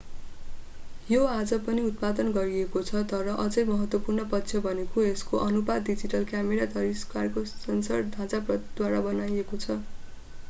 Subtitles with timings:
[1.07, 6.67] यो आज पनि उत्पादन गरिएको छ तर अझै महत्त्वपूर्ण पक्ष भनेको यसको अनुपात डिजिटल क्यामेरा
[6.71, 9.77] तस्वीरको सेन्सर ढाँचाद्वारा बनाएको छ